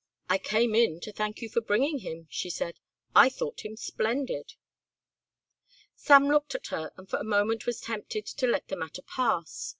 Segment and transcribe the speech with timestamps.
[0.29, 2.79] "I came in to thank you for bringing him," she said;
[3.15, 4.55] "I thought him splendid."
[5.95, 9.69] Sam looked at her and for a moment was tempted to let the matter pass.